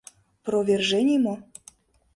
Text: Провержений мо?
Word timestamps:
Провержений 0.45 1.19
мо? 1.25 1.35